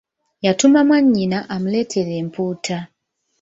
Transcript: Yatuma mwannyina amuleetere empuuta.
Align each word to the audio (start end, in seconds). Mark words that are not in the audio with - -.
Yatuma 0.45 0.79
mwannyina 0.87 1.37
amuleetere 1.55 2.13
empuuta. 2.21 2.77